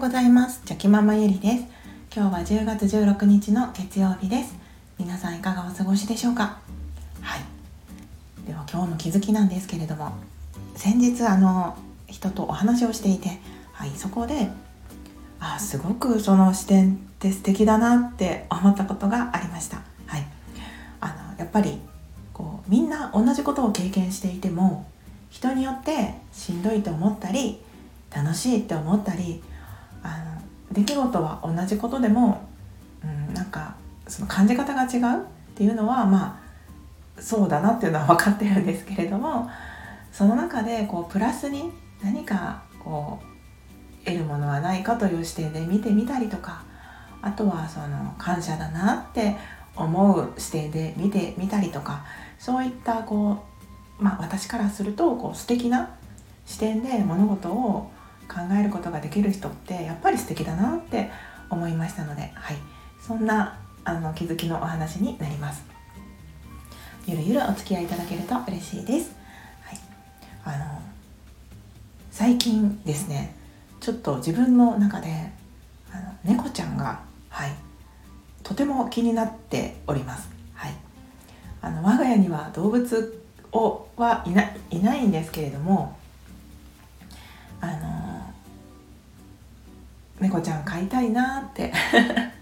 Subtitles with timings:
[0.00, 0.62] うございます。
[0.64, 1.64] チョキママゆりです。
[2.16, 4.56] 今日は10月16日の月曜日です。
[4.98, 6.58] 皆さんいかがお過ごしでしょうか？
[7.20, 7.40] はい。
[8.46, 10.12] では今日の気づきなんですけれども
[10.74, 13.40] 先日あの人とお話をしていて
[13.72, 14.48] はいそこで
[15.38, 19.82] あすごくその視点って素敵だなって思ったことがありました。
[20.06, 20.26] はい。
[21.02, 21.78] あのやっぱり
[22.32, 24.86] こうみんな同じことを経験していても
[25.28, 27.60] 人によってしんどいと思ったり
[28.10, 29.42] 楽しいって思ったり
[30.02, 32.48] あの出来事は同じことでも、
[33.02, 33.74] うん、なんか
[34.06, 36.40] その感じ方が違うっていうのはま
[37.18, 39.50] あそうだなっていうのは分かってるんですけれども
[40.12, 41.70] その中でこうプラスに
[42.02, 46.62] 何かこう得るものはないかという視点で見てみたりとか
[47.22, 49.36] あとはその感謝だなって
[49.76, 52.04] 思う視点で見てみたりとか
[52.38, 53.44] そういったこ
[54.00, 55.90] う、まあ、私からするとこう素敵な
[56.46, 57.90] 視点で物事を
[58.30, 61.10] 考えることができる人ってやっぱり素敵だなって
[61.50, 62.56] 思いましたので、はい、
[63.04, 65.64] そんなあの気づきのお話になります。
[67.06, 69.16] ゆるゆるお付き合いいただけると嬉しいです。
[69.62, 69.78] はい、
[70.44, 70.80] あの
[72.12, 73.34] 最近ですね
[73.80, 75.32] ちょっと自分の中で
[75.92, 77.00] あの猫ちゃんが、
[77.30, 77.50] はい、
[78.44, 80.30] とても気になっております。
[80.54, 80.74] はい、
[81.62, 83.22] あの我が家には動物
[83.52, 85.96] をはいないないんですけれども
[90.40, 91.72] ちゃん飼いたいなって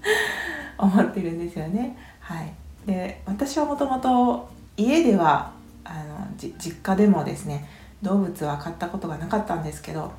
[0.78, 1.96] 思ってるんですよね。
[2.20, 2.52] はい、
[2.86, 5.52] で私はもともと家では
[5.84, 7.68] あの実家でもですね
[8.02, 10.12] 動物は飼ったことがなかったんですけど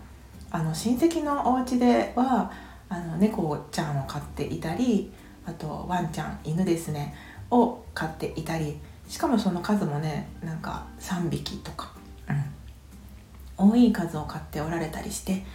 [0.50, 2.52] あの親戚のお家では
[2.89, 5.12] あの猫ちゃんを飼っていたり
[5.45, 7.14] あとワンちゃん犬ですね
[7.52, 11.91] を飼っていたりしかもその数もねなんか3匹とか、
[13.58, 15.45] うん、多い数を飼っておられたりして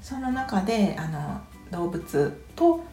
[0.00, 1.40] その中であの
[1.70, 2.84] 動物と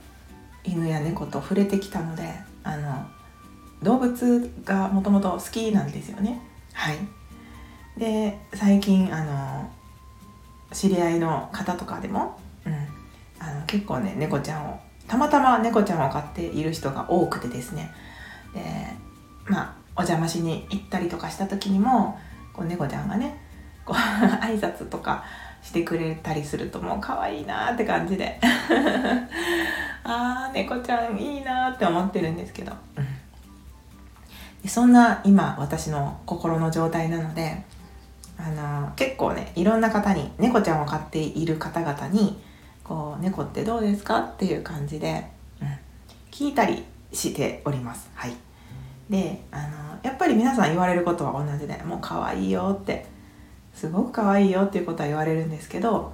[0.63, 2.33] 犬や猫と触れてきたので
[2.63, 3.05] あの
[3.83, 6.41] 動物がもともと好きなんですよね。
[6.73, 6.97] はい、
[7.97, 9.69] で最近あの
[10.71, 12.73] 知り合いの方とかでも、うん、
[13.39, 17.93] あの結構ね猫ちゃんをたまたま猫ちゃんを飼っている人が多くてですね
[18.53, 18.61] で
[19.45, 22.19] まあお邪魔しに行ったりとかした時にも
[22.53, 23.39] こう猫ちゃんがね
[23.85, 23.95] こう
[24.43, 25.23] 挨拶とか
[25.65, 28.39] してくれたりするともう可愛いなって感じで。
[30.07, 32.71] あー猫ちゃんいいなって思ってるんですけど、
[34.67, 37.63] そんな今私の心の状態なので
[38.37, 42.39] あの結構ねいろんな方に猫ちゃんを飼っている方々に
[42.83, 45.25] こう猫ってどうですかっていう感じで、
[45.59, 45.67] うん、
[46.29, 48.11] 聞いたりしております。
[48.13, 48.33] はい、
[49.09, 53.07] であのやっぱり皆さん言われることは同じでもう可愛いよって
[53.75, 56.13] すごく可愛いよっていうことは言われるんですけど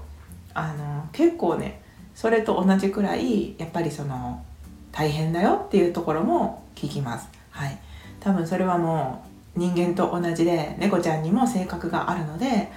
[0.54, 1.82] あの結構ね
[2.16, 4.44] それと同じくらいやっぱりその
[4.92, 7.30] 大変だよっていうところも聞きます。
[7.52, 7.78] はい、
[8.20, 9.24] 多分それはも
[9.56, 12.72] う人間と同じで猫ちゃんにも性格があるので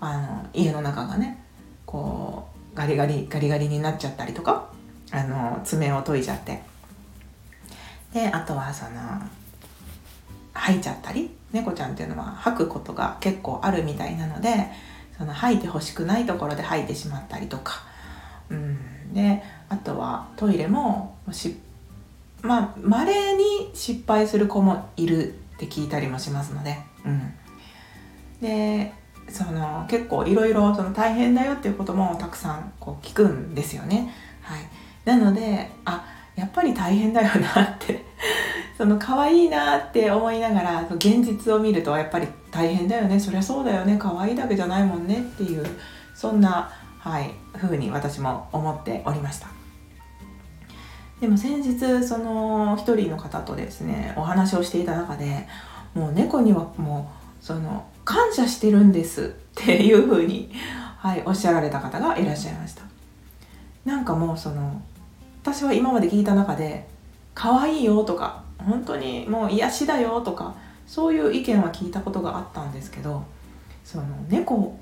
[0.00, 1.42] あの家の中がね
[1.84, 4.68] こうガリガリガリガリになっちゃったりとか
[5.10, 6.62] あの爪を研いじゃって
[8.12, 8.90] であとはその
[10.58, 14.70] 吐いちゃったり猫ちゃんっていうのは吐くことが結構あるみたいなので
[15.16, 17.82] その吐いてほしくないところで吐いてしまったりとか、
[18.50, 21.16] うん、であとはトイレも
[22.42, 27.34] まあ稀に失敗する子もいるって聞いたりもしますので、うん、
[28.40, 28.92] で
[29.28, 34.14] その結構いろいろ大変だよっていうこともたくさんこう聞くんですよね。
[34.42, 34.60] はい、
[35.04, 36.04] なのであ
[36.36, 38.04] やっぱり大変だよなって
[38.78, 43.18] その可愛いなって思いながら現実を見るとやっぱり大変だよね。
[43.18, 43.96] そりゃそうだよね。
[43.98, 45.66] 可愛いだけじゃないもんねっていう
[46.14, 49.48] そんな、はい、風に私も思っておりました。
[51.20, 55.48] でも先日その一人の方とですねお話をしていた中で
[55.92, 57.10] もう猫にはも
[57.42, 59.26] うその感謝してるんですっ
[59.56, 60.52] ていう風に
[60.98, 62.82] はいおっしゃられた方がいらっしゃいました。
[63.84, 64.80] なんかもうその
[65.42, 66.86] 私は今まで聞いた中で
[67.34, 70.54] 可愛いよとか本当にもう癒しだよとか
[70.86, 73.24] そういう意見は聞いたことがあったんですけど
[73.84, 74.78] その猫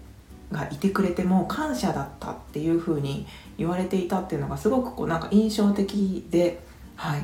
[0.50, 3.26] がいてくれても感謝だったっていう風に
[3.58, 6.60] 言われていたっていうのがすごくこうなんか印象的で
[6.96, 7.22] はい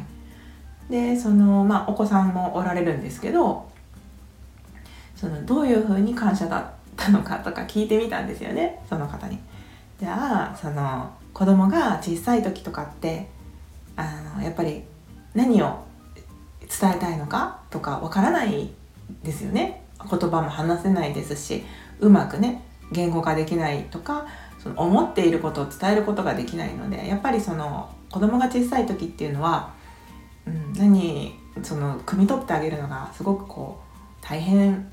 [0.91, 3.71] でそのまあお子さんもおられるんですけど
[5.15, 6.65] そのどういう風に感謝だっ
[6.97, 9.39] たのかとか聞いてみたんですよねその方に。
[10.01, 13.29] じゃあその子供が小さい時とかって
[13.95, 14.03] あ
[14.37, 14.83] のやっぱり
[15.33, 15.79] 何を
[16.81, 18.71] 伝えたいのかとかわからない
[19.23, 19.83] ですよね。
[20.11, 21.63] 言葉も話せないですし
[22.01, 24.27] うまくね言語化できないとか
[24.59, 29.73] その思っていることを伝えることができないのでやっぱりその子供が小さい時っていうのは、
[30.47, 34.91] うん、何その汲み取ってあげるのがすごくこう大変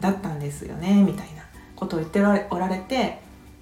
[0.00, 2.20] だったんですよねみたいなことを言って
[2.50, 3.18] おられて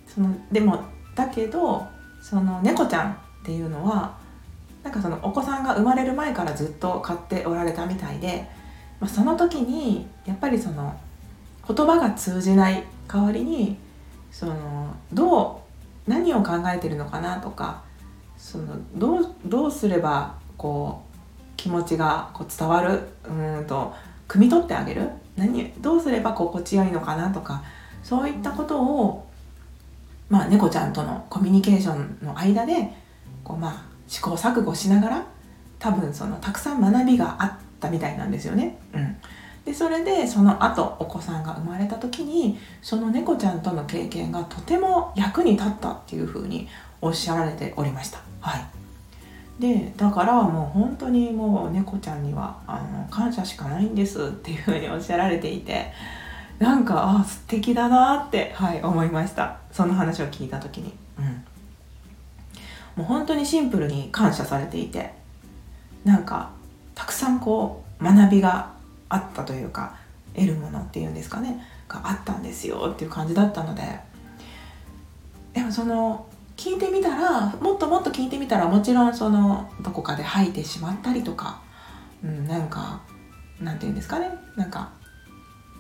[0.07, 0.85] そのでも
[1.15, 1.87] だけど
[2.23, 4.17] その猫ちゃんっていうのは
[4.85, 8.47] なんかそのお子さんが生まれる前からずっと飼っておられたみたいで、
[9.01, 10.95] まあ、その時にやっぱりその
[11.67, 13.79] 言葉が通じない代わりに
[14.31, 15.63] そのど
[16.07, 17.83] う何を考えてるのかなとか
[18.37, 21.15] そのどうどうすればこう
[21.57, 23.95] 気持ちがこう伝わるうんと
[24.29, 27.63] 汲み取ってあげる何どうすれば心地よいのかなとか
[28.03, 29.27] そういったことを、
[30.29, 32.91] まあ、猫ちゃんとのコミュニケーションの間で
[33.43, 35.27] こう、まあ、試行錯誤しながら
[35.79, 38.79] 多分そのたくさん学びがあったみたいなんですよね。
[38.95, 39.17] うん、
[39.65, 46.69] でそれでその後お子さんが生まれた時にその猫ちゃんとの経験がとても役に立ったっていうふうに
[47.01, 48.21] おっしゃられておりました。
[48.41, 48.65] はい、
[49.61, 55.93] でだからもう本当にもう猫ちゃんにはあの感謝しかないんですっていうふうにおっしゃられていて
[56.59, 60.95] なんかあ素敵だなって、はい、思いましたその話を聞いた時に。
[61.19, 61.45] うん
[62.97, 65.13] もう本当にシンプルに感謝されていて
[66.05, 66.51] なんか
[66.95, 68.73] たくさんこう学びが
[69.09, 69.97] あったというか
[70.35, 73.83] 得るものっていうんですかねがあったんですよっていう感じだったので
[75.53, 76.27] でもその
[76.57, 81.61] 聞いてみたらもっともっと聞いてみたらもちろんそのどこかで吐いてしまったりとか、
[82.25, 83.01] うん、なんか
[83.61, 84.93] なんて言うんですかねなんか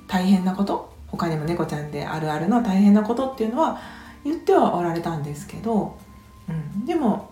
[0.07, 3.81] 大変なこと他にも猫ちゃんであるあるの大変なことっていうのは
[4.25, 5.99] 言ってはおられたんですけど
[6.49, 7.31] うん、でも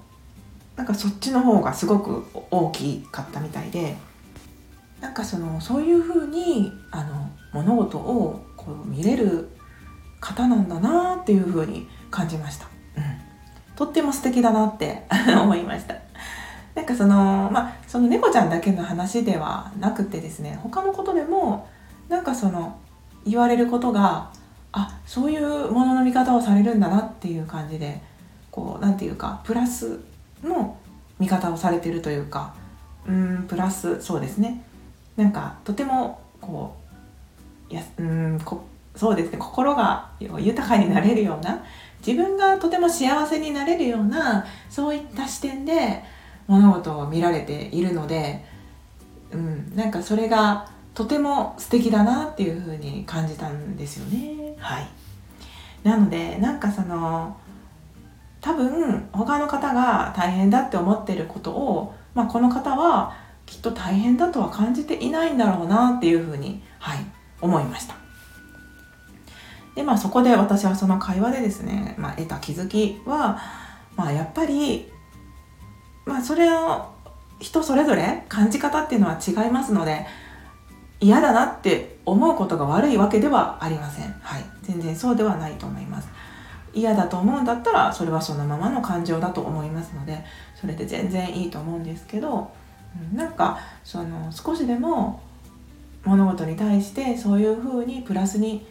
[0.76, 3.96] なんかそっちの方がすごく大きかったみたいで
[5.00, 9.50] なんかそのそういうふうにあの物事をこう見れる
[10.20, 12.66] 方なんだなっていうふうに感じました、
[12.96, 13.02] うん、
[13.76, 15.02] とっても素敵だなって
[15.42, 15.94] 思いました。
[16.74, 21.68] なんかそのまあその猫ちゃんだけの話ではなくてですね他のことでも
[22.08, 22.78] なんかその
[23.26, 24.30] 言われることが
[24.72, 28.00] あそういうものの見方をされるんだなっていう感じで
[28.52, 29.98] こう何て言うかプラス
[30.44, 30.78] の
[31.18, 32.54] 見方をされてるというか
[33.08, 34.64] うんプラスそうですね。
[35.16, 36.76] なんかとてもこ
[37.70, 38.64] うやうんこ
[38.94, 39.38] そうですね。
[39.38, 41.64] 心が豊かになれるような
[42.06, 46.04] 自分がとても幸せになれるようなそういった視点で
[46.46, 48.44] 物事を見られているので、
[49.32, 54.54] うん、なんかそれがとても素敵だなっていうふうに感じたんですよね。
[54.58, 54.88] はい、
[55.84, 57.36] なのでなんかその
[58.42, 63.16] 多分他の方が大変だって思ってることを、まあ、この方は
[63.46, 66.98] きっと大変だとは感じていないんだろうなっていうふうに、はい、
[67.40, 67.94] 思いました。
[69.76, 73.40] でまあそこで私はその会話でですね、まあ、得た気づきは、
[73.96, 74.90] まあ、やっぱり、
[76.04, 76.92] まあ、それを
[77.40, 80.06] 人それぞれ感じ方っていうのは違いますので
[81.00, 84.12] 嫌だなって思うことが悪いわけではありません。
[84.20, 86.08] はい、全然そうではないと思います。
[86.74, 90.24] 嫌だと思うんだったらそれはそのままの感情だと思いますので
[90.54, 92.50] それで全然いいと思うんですけど
[93.14, 95.20] なんかその少しでも
[96.04, 98.66] 物事に対してそういうふうにプラスに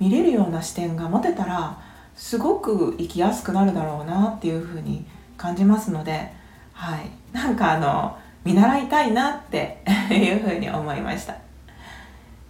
[0.00, 1.80] 見れるような視点が持てたら
[2.16, 5.04] すごく生きやすくなるだろうなっていうふうに
[5.36, 6.30] 感じますので、
[6.72, 11.36] はい、なんかあの見習いたいなって いうふうに思いました。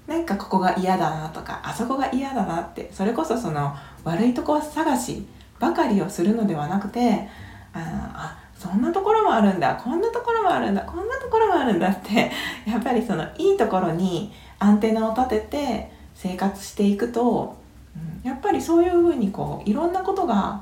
[0.07, 5.25] なんかここが嫌だなとかあそこが嫌だなってそれこそその悪いとこ探し
[5.59, 7.29] ばかりをするのではなくて
[7.73, 12.31] ああそんなところもあるんだこんなところもあるんだこんなところもあるんだって
[12.67, 17.57] やっぱりそのいいところにアンテナを立てて生活していくと、
[17.97, 20.61] うん、やっぱりそういうふうにこういろんなことが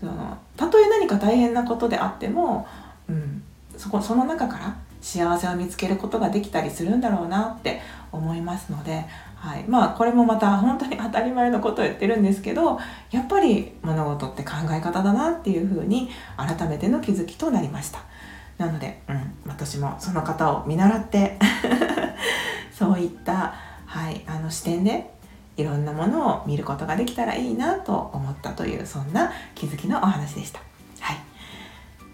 [0.00, 2.66] そのたとえ何か大変なことであっても、
[3.08, 3.42] うん、
[3.76, 7.80] そこその中から幸せを見つけることができたりするんだろうなって
[8.12, 9.04] 思いますので、
[9.36, 12.78] はい、まあこれもまた本当に当たり前のことを言ってるんですけど
[13.10, 18.00] やっぱり物事って考え方だなっていうふうに改めての気づきとなりました。
[18.58, 21.38] なので、うん、私もその方を見習って
[22.76, 23.54] そういった、
[23.86, 25.14] はい、あの視点で
[25.56, 30.60] いろんなものを見ることができたらいいなと思ったというそんな気づきのお話でした。
[31.00, 31.16] はい、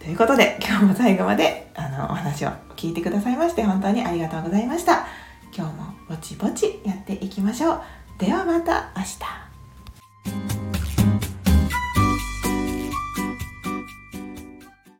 [0.02, 2.50] ということで今日も最後まであのお話を
[2.84, 5.06] 聞いてくださいまして本当にありがとうございました。
[5.56, 7.82] 今日もぼちぼちやっていきましょう。
[8.18, 9.43] ではまた明日。